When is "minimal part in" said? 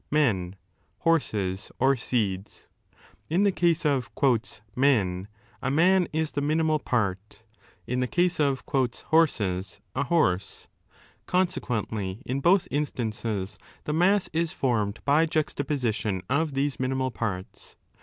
6.41-7.99